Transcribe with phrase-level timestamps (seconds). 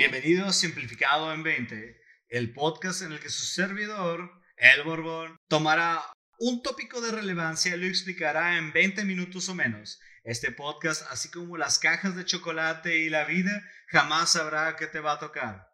[0.00, 2.00] Bienvenido a Simplificado en 20,
[2.30, 6.02] el podcast en el que su servidor, El Borbón, tomará
[6.38, 10.00] un tópico de relevancia y lo explicará en 20 minutos o menos.
[10.24, 15.00] Este podcast, así como las cajas de chocolate y la vida, jamás sabrá qué te
[15.00, 15.68] va a tocar.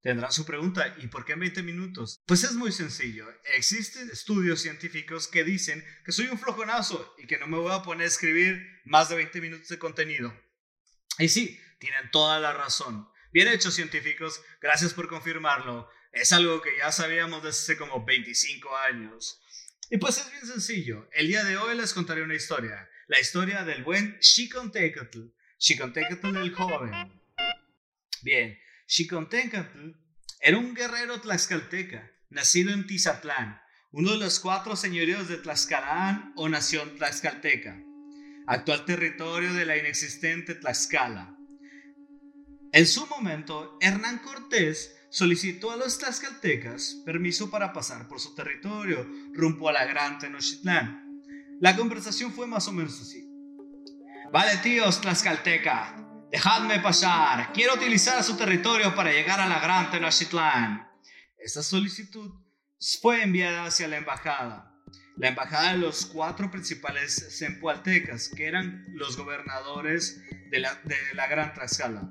[0.00, 2.18] Tendrán su pregunta, ¿y por qué en 20 minutos?
[2.24, 3.26] Pues es muy sencillo.
[3.56, 7.82] Existen estudios científicos que dicen que soy un flojonazo y que no me voy a
[7.82, 10.34] poner a escribir más de 20 minutos de contenido.
[11.18, 13.09] Y sí, tienen toda la razón.
[13.32, 14.40] Bien hecho, científicos.
[14.60, 15.88] Gracias por confirmarlo.
[16.12, 19.40] Es algo que ya sabíamos desde hace como 25 años.
[19.88, 21.08] Y pues es bien sencillo.
[21.12, 22.88] El día de hoy les contaré una historia.
[23.06, 25.20] La historia del buen Xicontecatl.
[25.58, 26.92] Xicontecatl el joven.
[28.22, 29.90] Bien, Xicontecatl
[30.40, 33.60] era un guerrero tlaxcalteca, nacido en Tizatlán,
[33.92, 37.78] uno de los cuatro señoríos de Tlaxcalán o nación tlaxcalteca,
[38.46, 41.36] actual territorio de la inexistente Tlaxcala.
[42.72, 49.08] En su momento, Hernán Cortés solicitó a los tlaxcaltecas permiso para pasar por su territorio
[49.32, 51.20] rumbo a la Gran Tenochtitlán.
[51.60, 53.28] La conversación fue más o menos así.
[54.32, 55.96] Vale, tíos tlaxcalteca,
[56.30, 57.52] dejadme pasar.
[57.52, 60.88] Quiero utilizar su territorio para llegar a la Gran Tenochtitlán.
[61.38, 62.32] Esta solicitud
[63.00, 64.76] fue enviada hacia la embajada.
[65.16, 71.26] La embajada de los cuatro principales zempoaltecas, que eran los gobernadores de la, de la
[71.26, 72.10] Gran Tlaxcala.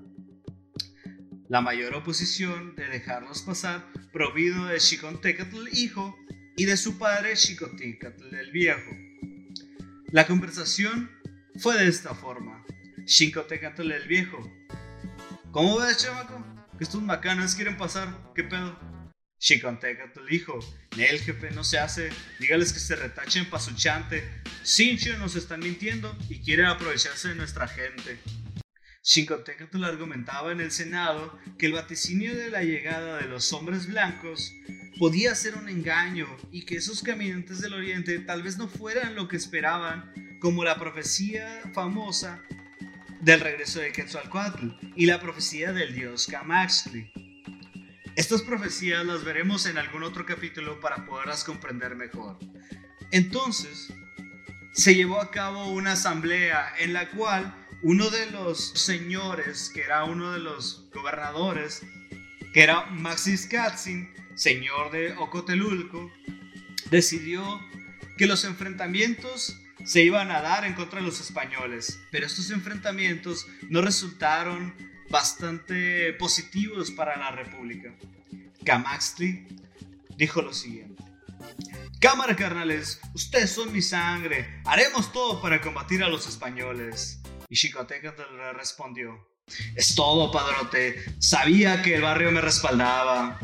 [1.50, 3.84] La mayor oposición de dejarlos pasar
[4.14, 6.16] provino de Xicontecatl hijo
[6.56, 8.92] y de su padre Xicotécatl el viejo.
[10.12, 11.10] La conversación
[11.60, 12.64] fue de esta forma.
[13.04, 14.38] Xicotécatl el viejo.
[15.52, 16.46] ¿Cómo ves, chamaco?
[16.78, 18.32] Que estos macanas quieren pasar.
[18.36, 18.78] ¿Qué pedo?
[19.40, 20.60] Xicotécatl hijo.
[21.00, 22.12] El jefe no se hace.
[22.40, 24.24] Dígales que se retachen pa' su chante.
[24.62, 28.20] Sincho nos están mintiendo y quieren aprovecharse de nuestra gente.
[29.02, 34.54] Xicotécatl argumentaba en el Senado que el vaticinio de la llegada de los hombres blancos
[34.98, 39.28] podía ser un engaño y que esos caminantes del oriente tal vez no fueran lo
[39.28, 42.42] que esperaban, como la profecía famosa
[43.22, 47.12] del regreso de Quetzalcoatl y la profecía del dios Camaxtli.
[48.16, 52.38] Estas profecías las veremos en algún otro capítulo para poderlas comprender mejor.
[53.12, 53.94] Entonces,
[54.74, 60.04] se llevó a cabo una asamblea en la cual uno de los señores, que era
[60.04, 61.82] uno de los gobernadores,
[62.54, 66.12] que era Maxis Katzin, señor de Ocotelulco,
[66.90, 67.60] decidió
[68.18, 73.48] que los enfrentamientos se iban a dar en contra de los españoles, pero estos enfrentamientos
[73.70, 74.74] no resultaron
[75.10, 77.94] bastante positivos para la República.
[78.66, 79.48] Camaxtli
[80.18, 81.02] dijo lo siguiente.
[82.00, 87.20] Cámara carnales, ustedes son mi sangre, haremos todo para combatir a los españoles.
[87.50, 89.28] Y Xicotecatl le respondió,
[89.76, 93.40] es todo, padrote, sabía que el barrio me respaldaba.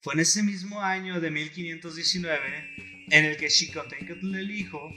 [0.00, 4.90] Fue en ese mismo año de 1519 en el que Xicotecatl el hijo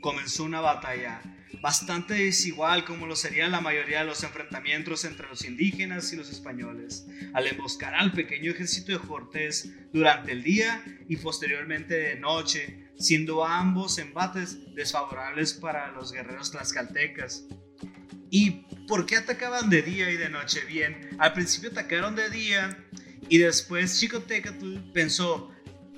[0.00, 1.20] comenzó una batalla
[1.60, 6.30] bastante desigual como lo serían la mayoría de los enfrentamientos entre los indígenas y los
[6.30, 12.90] españoles, al emboscar al pequeño ejército de Cortés durante el día y posteriormente de noche,
[12.98, 17.46] siendo ambos embates desfavorables para los guerreros tlaxcaltecas.
[18.36, 18.50] ¿Y
[18.88, 20.64] por qué atacaban de día y de noche?
[20.64, 22.76] Bien, al principio atacaron de día
[23.28, 25.54] y después Xicotecatl pensó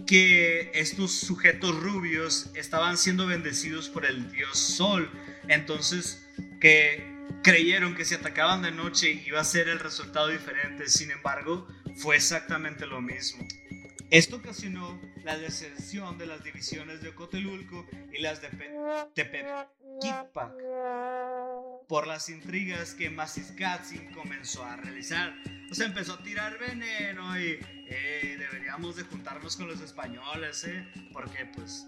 [0.07, 5.11] que estos sujetos rubios estaban siendo bendecidos por el dios Sol.
[5.49, 6.29] Entonces,
[6.61, 7.11] que
[7.43, 10.91] creyeron que si atacaban de noche iba a ser el resultado diferente.
[10.91, 13.49] Sin embargo, fue exactamente lo mismo.
[14.11, 18.51] Esto ocasionó la deserción de las divisiones de Ocotelulco y las de
[19.15, 20.53] Tepequipac
[21.89, 25.35] por las intrigas que Masiscatzin comenzó a realizar.
[25.71, 27.59] O sea, empezó a tirar veneno y
[27.89, 30.87] eh, deberíamos de juntarnos con los españoles, ¿eh?
[31.13, 31.85] Porque pues,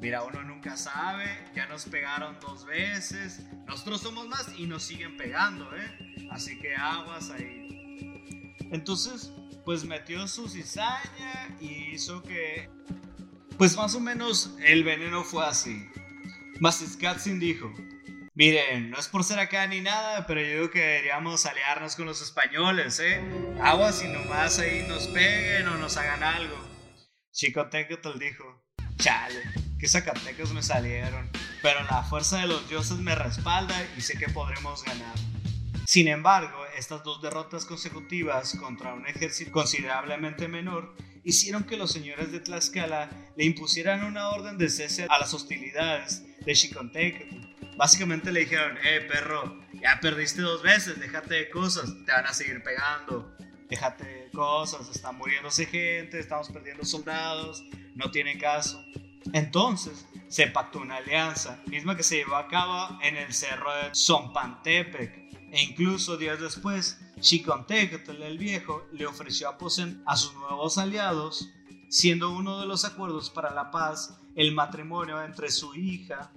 [0.00, 1.26] mira, uno nunca sabe,
[1.56, 6.28] ya nos pegaron dos veces, nosotros somos más y nos siguen pegando, ¿eh?
[6.30, 8.54] Así que aguas ahí.
[8.70, 9.32] Entonces,
[9.68, 12.70] pues metió su cizaña y hizo que,
[13.58, 15.86] pues más o menos el veneno fue así.
[16.58, 17.70] Masiscatzin dijo,
[18.32, 22.06] Miren, no es por ser acá ni nada, pero yo digo que deberíamos aliarnos con
[22.06, 23.20] los españoles, ¿eh?
[23.60, 26.56] Aguas y nomás ahí nos peguen o nos hagan algo.
[27.30, 28.64] Chico Tecatl dijo,
[28.96, 29.42] chale,
[29.78, 31.28] que Zacatecas me salieron,
[31.60, 35.14] pero la fuerza de los dioses me respalda y sé que podremos ganar.
[35.84, 40.94] Sin embargo, estas dos derrotas consecutivas contra un ejército considerablemente menor
[41.24, 46.24] hicieron que los señores de Tlaxcala le impusieran una orden de cese a las hostilidades
[46.44, 47.48] de Xicontecatl
[47.78, 52.34] Básicamente le dijeron, eh, perro, ya perdiste dos veces, déjate de cosas, te van a
[52.34, 53.32] seguir pegando,
[53.68, 57.62] déjate de cosas, está muriéndose gente, estamos perdiendo soldados,
[57.94, 58.84] no tiene caso.
[59.32, 63.94] Entonces se pactó una alianza, misma que se llevó a cabo en el cerro de
[63.94, 71.48] Zompantepec, e incluso días después, Chicontecatl el Viejo le ofreció aposento a sus nuevos aliados,
[71.88, 76.30] siendo uno de los acuerdos para la paz el matrimonio entre su hija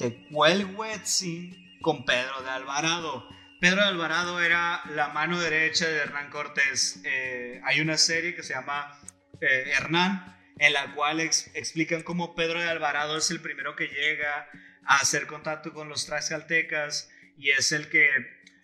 [0.00, 3.28] Tecuelhuetzin con Pedro de Alvarado.
[3.60, 7.02] Pedro de Alvarado era la mano derecha de Hernán Cortés.
[7.04, 8.98] Eh, hay una serie que se llama
[9.42, 14.46] eh, Hernán, en la cual explican cómo Pedro de Alvarado es el primero que llega
[14.84, 18.10] a hacer contacto con los tlaxcaltecas y es el que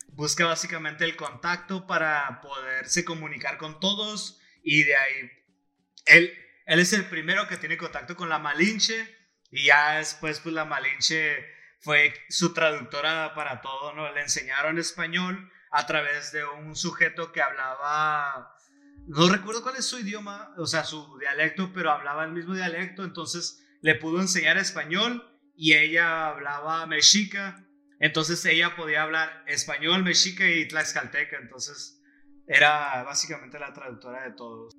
[0.08, 5.32] busca básicamente el contacto para poderse comunicar con todos y de ahí
[6.04, 9.16] él, él es el primero que tiene contacto con la Malinche
[9.50, 11.46] y ya después pues la Malinche
[11.80, 14.12] fue su traductora para todo, ¿no?
[14.12, 18.54] Le enseñaron español a través de un sujeto que hablaba,
[19.06, 23.04] no recuerdo cuál es su idioma, o sea, su dialecto, pero hablaba el mismo dialecto,
[23.04, 25.24] entonces le pudo enseñar español
[25.54, 27.64] y ella hablaba mexica,
[28.00, 32.02] entonces ella podía hablar español, mexica y tlaxcalteca, entonces
[32.46, 34.74] era básicamente la traductora de todos.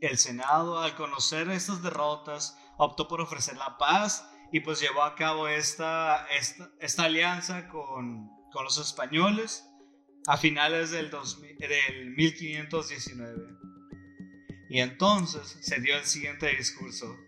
[0.00, 5.14] El Senado, al conocer estas derrotas, optó por ofrecer la paz y pues llevó a
[5.14, 6.26] cabo esta,
[6.80, 9.66] esta, alianza con, con, los españoles
[10.26, 13.60] a finales del, del 1519.
[14.70, 17.18] Y entonces se dio el siguiente discurso.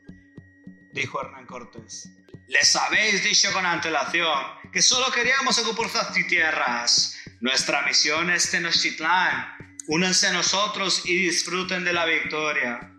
[0.92, 2.08] Dijo Hernán Cortés.
[2.46, 4.38] Les habéis dicho con antelación
[4.72, 5.90] que solo queríamos ocupar
[6.28, 7.18] tierras.
[7.40, 9.56] Nuestra misión es Tenochtitlán
[9.88, 12.92] Únanse a nosotros y disfruten de la victoria.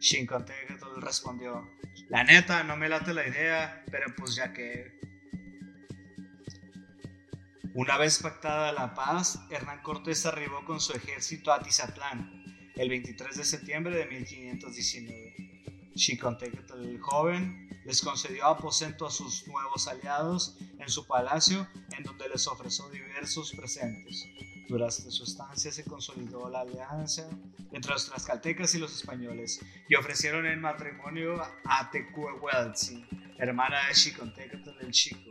[0.00, 1.70] Shinkontecatl respondió,
[2.08, 4.98] la neta, no me late la idea, pero pues ya que...
[7.74, 12.43] Una vez pactada la paz, Hernán Cortés arribó con su ejército a Tizatlán
[12.76, 15.34] el 23 de septiembre de 1519.
[15.94, 22.28] Xicontecatl el joven les concedió aposento a sus nuevos aliados en su palacio, en donde
[22.28, 24.26] les ofreció diversos presentes.
[24.68, 27.28] Durante su estancia se consolidó la alianza
[27.70, 33.04] entre los tlaxcaltecas y los españoles y ofrecieron en matrimonio a Tecuehuelzi,
[33.38, 35.30] hermana de Xicontecatl del Chico.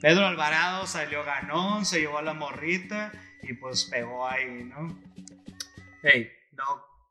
[0.00, 3.12] Pedro Alvarado salió ganón, se llevó a la morrita
[3.42, 4.98] y pues pegó ahí, ¿no?
[6.08, 6.64] Hey, no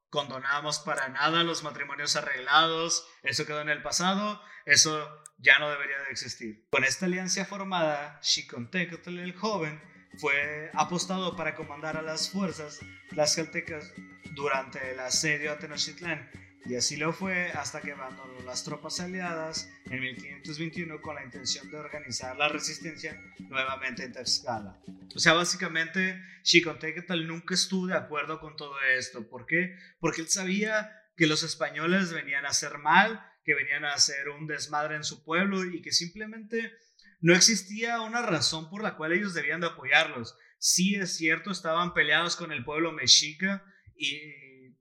[0.10, 6.00] condonamos para nada los matrimonios arreglados, eso quedó en el pasado, eso ya no debería
[6.00, 6.66] de existir.
[6.72, 9.82] Con esta alianza formada, Xicontecatl el joven
[10.18, 13.92] fue apostado para comandar a las fuerzas tlaxcaltecas
[14.34, 16.32] durante el asedio a Tenochtitlán
[16.66, 21.70] y así lo fue hasta que abandonó las tropas aliadas en 1521 con la intención
[21.70, 23.20] de organizar la resistencia
[23.50, 24.78] nuevamente en Tlaxcala.
[25.16, 29.28] O sea, básicamente Xicoténcatl nunca estuvo de acuerdo con todo esto.
[29.28, 29.78] ¿Por qué?
[30.00, 34.48] Porque él sabía que los españoles venían a hacer mal, que venían a hacer un
[34.48, 36.74] desmadre en su pueblo y que simplemente
[37.22, 40.36] no existía una razón por la cual ellos debían de apoyarlos.
[40.58, 43.64] Sí es cierto, estaban peleados con el pueblo mexica
[43.96, 44.20] y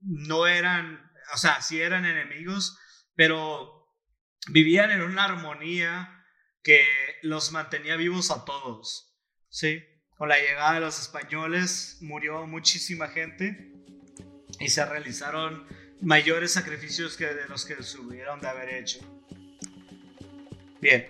[0.03, 2.79] no eran, o sea, sí eran enemigos,
[3.15, 3.89] pero
[4.49, 6.25] vivían en una armonía
[6.63, 6.85] que
[7.23, 9.17] los mantenía vivos a todos.
[9.49, 9.83] Sí,
[10.17, 13.73] con la llegada de los españoles murió muchísima gente
[14.59, 15.67] y se realizaron
[16.01, 18.99] mayores sacrificios que de los que se hubieran de haber hecho.
[20.81, 21.09] Bien,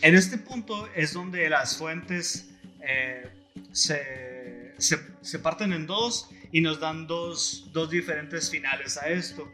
[0.00, 2.50] en este punto es donde las fuentes
[2.82, 3.30] eh,
[3.72, 9.52] se, se, parten en dos y nos dan dos, dos diferentes finales a esto.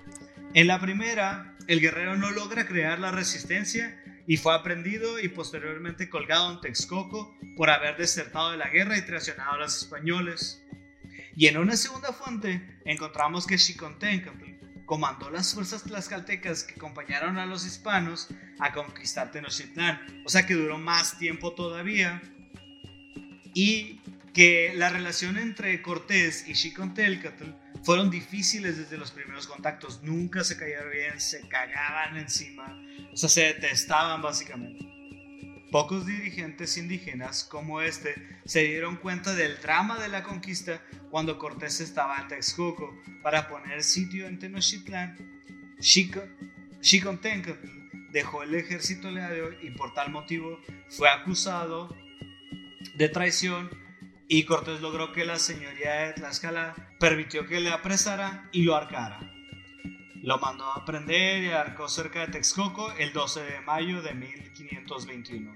[0.53, 6.11] En la primera, el guerrero no logra crear la resistencia y fue aprendido y posteriormente
[6.11, 10.63] colgado en Texcoco por haber desertado de la guerra y traicionado a los españoles.
[11.35, 17.47] Y en una segunda fuente encontramos que Xiconténcatl comandó las fuerzas tlaxcaltecas que acompañaron a
[17.47, 18.29] los hispanos
[18.59, 20.23] a conquistar Tenochtitlán.
[20.27, 22.21] O sea que duró más tiempo todavía.
[23.55, 24.00] Y
[24.33, 27.51] que la relación entre Cortés y Xicontelcatl
[27.83, 30.03] fueron difíciles desde los primeros contactos.
[30.03, 32.81] Nunca se cayeron bien, se cagaban encima.
[33.13, 34.87] O sea, se detestaban básicamente.
[35.71, 41.81] Pocos dirigentes indígenas como este se dieron cuenta del drama de la conquista cuando Cortés
[41.81, 45.17] estaba en Texcoco para poner sitio en Tenochtitlán.
[46.81, 47.69] Xicoténcatl
[48.13, 50.59] dejó el ejército aliado y por tal motivo
[50.89, 51.95] fue acusado
[52.97, 53.71] de traición
[54.33, 59.19] y Cortés logró que la señoría de Tlaxcala permitió que le apresara y lo arcara.
[60.23, 65.53] Lo mandó a prender y arcó cerca de Texcoco el 12 de mayo de 1521.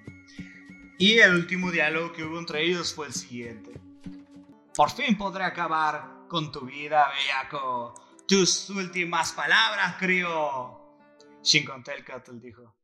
[0.99, 3.81] Y el último diálogo que hubo entre ellos fue el siguiente.
[4.75, 7.95] Por fin podré acabar con tu vida, bellaco.
[8.27, 10.81] Tus últimas palabras, crío.
[11.45, 12.75] Shinkontelcatl dijo.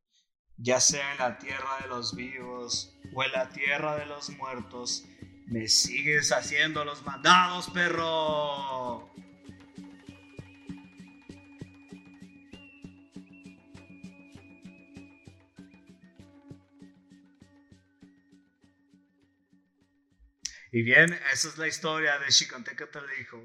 [0.55, 5.05] Ya sea en la tierra de los vivos o en la tierra de los muertos,
[5.51, 9.13] me sigues haciendo los mandados, perro.
[20.71, 23.43] Y bien, esa es la historia de Xicontecatl hijo.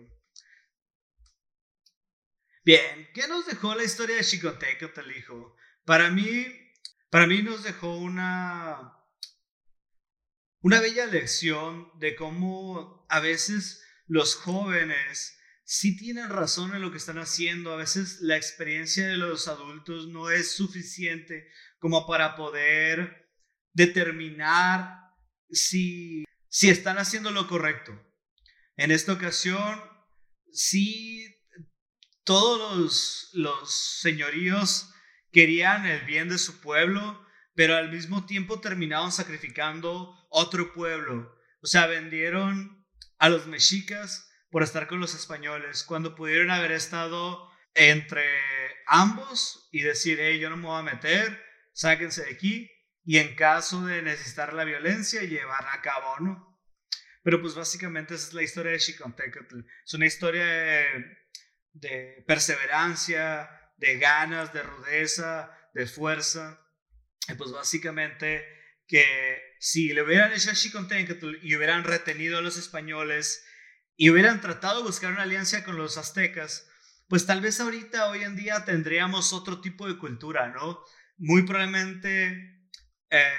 [2.65, 5.57] Bien, ¿qué nos dejó la historia de Xicontecatl hijo?
[5.85, 6.47] Para mí,
[7.11, 8.96] para mí nos dejó una
[10.61, 16.99] una bella lección de cómo a veces los jóvenes sí tienen razón en lo que
[16.99, 17.73] están haciendo.
[17.73, 21.49] A veces la experiencia de los adultos no es suficiente
[21.79, 23.31] como para poder
[23.73, 25.01] determinar
[25.51, 27.93] si si están haciendo lo correcto.
[28.79, 29.79] En esta ocasión,
[30.51, 31.37] sí,
[32.25, 34.91] todos los, señoríos
[35.33, 37.26] querían el bien de su pueblo,
[37.57, 41.35] pero al mismo tiempo terminaron sacrificando otro pueblo.
[41.61, 42.87] O sea, vendieron
[43.19, 48.25] a los mexicas por estar con los españoles, cuando pudieron haber estado entre
[48.87, 52.71] ambos y decir, hey, yo no me voy a meter, sáquense de aquí,
[53.05, 56.61] y en caso de necesitar la violencia, llevar a cabo, ¿no?
[57.23, 59.61] Pero pues básicamente esa es la historia de Xicontecatl.
[59.85, 60.45] Es una historia
[61.73, 66.61] de, perseverancia, de ganas, de rudeza, de fuerza.
[67.37, 68.45] Pues básicamente
[68.87, 73.45] que si le hubieran hecho a Xicontecatl y hubieran retenido a los españoles
[73.97, 76.69] y hubieran tratado de buscar una alianza con los aztecas,
[77.09, 80.81] pues tal vez ahorita, hoy en día, tendríamos otro tipo de cultura, ¿no?
[81.19, 82.69] Muy probablemente
[83.11, 83.33] eh,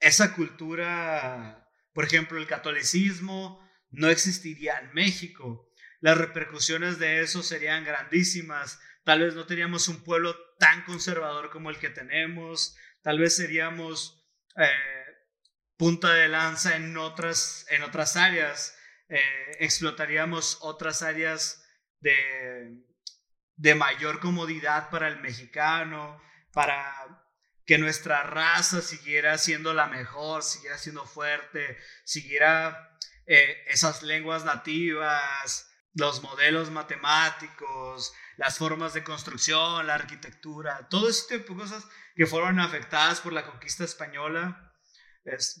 [0.00, 5.70] esa cultura, por ejemplo, el catolicismo, no existiría en México.
[6.00, 8.80] Las repercusiones de eso serían grandísimas.
[9.08, 12.76] Tal vez no teníamos un pueblo tan conservador como el que tenemos.
[13.00, 14.22] Tal vez seríamos
[14.54, 14.68] eh,
[15.78, 18.76] punta de lanza en otras, en otras áreas.
[19.08, 21.64] Eh, explotaríamos otras áreas
[22.00, 22.84] de,
[23.56, 26.20] de mayor comodidad para el mexicano,
[26.52, 26.94] para
[27.64, 35.67] que nuestra raza siguiera siendo la mejor, siguiera siendo fuerte, siguiera eh, esas lenguas nativas,
[35.94, 42.26] los modelos matemáticos, las formas de construcción, la arquitectura, todo ese tipo de cosas que
[42.26, 44.68] fueron afectadas por la conquista española,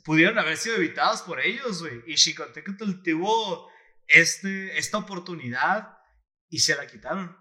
[0.04, 2.02] pudieron haber sido evitadas por ellos, güey.
[2.06, 3.70] Y Xicotécatl tuvo
[4.06, 5.98] este, esta oportunidad
[6.48, 7.36] y se la quitaron.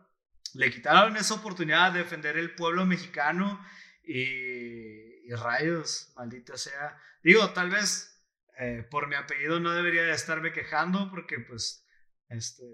[0.53, 3.63] Le quitaron esa oportunidad de defender el pueblo mexicano
[4.03, 6.97] y, rayos, maldita sea.
[7.21, 8.25] Digo, tal vez
[8.59, 11.85] eh, por mi apellido no debería de estarme quejando porque pues
[12.29, 12.65] este,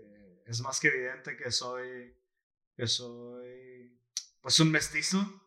[0.45, 2.15] es más que evidente que soy,
[2.75, 3.99] que soy
[4.41, 5.39] pues un mestizo.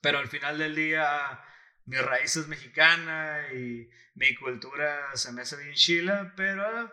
[0.00, 1.40] Pero al final del día
[1.84, 6.92] mi raíz es mexicana y mi cultura se me hace bien chila, pero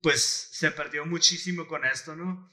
[0.00, 0.22] pues
[0.52, 2.52] se perdió muchísimo con esto, ¿no?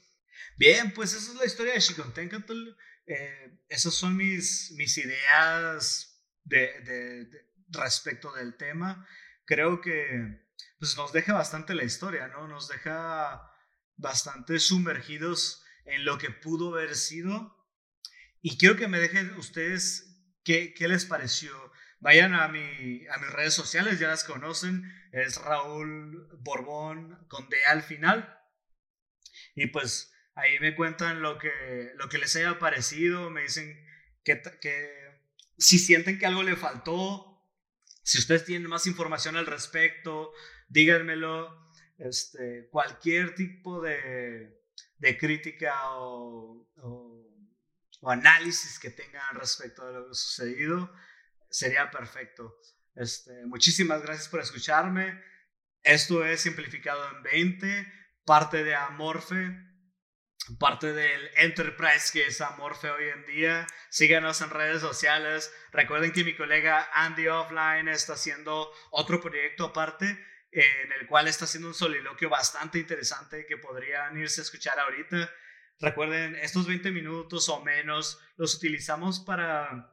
[0.56, 2.68] Bien, pues esa es la historia de Xicontencatl.
[3.06, 7.28] Eh, esas son mis, mis ideas de,
[7.68, 9.06] respecto del tema.
[9.44, 10.45] Creo que
[10.78, 12.48] pues, nos deja bastante la historia, ¿no?
[12.48, 13.50] Nos deja
[13.96, 17.56] bastante sumergidos en lo que pudo haber sido.
[18.42, 21.52] Y quiero que me dejen ustedes qué, qué les pareció.
[22.00, 24.84] Vayan a, mi, a mis redes sociales, ya las conocen.
[25.12, 28.38] Es Raúl Borbón con al final.
[29.54, 33.74] Y pues Ahí me cuentan lo que, lo que les haya parecido, me dicen
[34.22, 34.92] que, que
[35.56, 37.25] si sienten que algo le faltó,
[38.06, 40.32] si ustedes tienen más información al respecto,
[40.68, 41.72] díganmelo.
[41.98, 44.62] Este, cualquier tipo de,
[44.98, 50.92] de crítica o, o, análisis que tengan respecto a lo sucedido
[51.50, 52.54] sería perfecto.
[52.94, 55.20] Este, muchísimas gracias por escucharme.
[55.82, 57.92] Esto es Simplificado en 20,
[58.24, 59.66] parte de Amorfe
[60.58, 63.66] parte del enterprise que es Amorfe hoy en día.
[63.90, 65.52] Síganos en redes sociales.
[65.72, 70.18] Recuerden que mi colega Andy Offline está haciendo otro proyecto aparte
[70.52, 75.30] en el cual está haciendo un soliloquio bastante interesante que podrían irse a escuchar ahorita.
[75.80, 79.92] Recuerden, estos 20 minutos o menos los utilizamos para...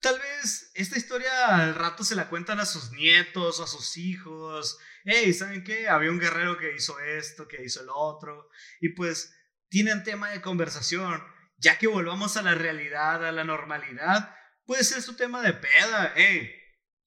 [0.00, 3.96] Tal vez esta historia al rato se la cuentan a sus nietos o a sus
[3.96, 4.78] hijos.
[5.04, 5.88] Hey, ¿saben qué?
[5.88, 8.50] Había un guerrero que hizo esto, que hizo el otro.
[8.80, 9.34] Y pues
[9.68, 11.22] tienen tema de conversación.
[11.58, 16.12] Ya que volvamos a la realidad, a la normalidad, puede ser su tema de peda.
[16.16, 16.52] Hey,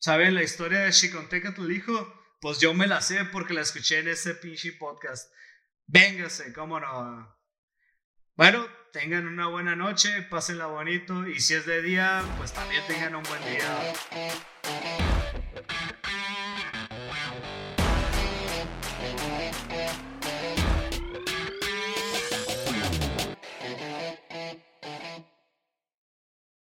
[0.01, 2.13] ¿Saben la historia de Chicontecatl, hijo?
[2.39, 5.30] Pues yo me la sé porque la escuché en ese pinche podcast.
[5.88, 7.38] Véngase, cómo no.
[8.36, 13.16] Bueno, tengan una buena noche, pásenla bonito y si es de día, pues también tengan
[13.16, 13.94] un buen día.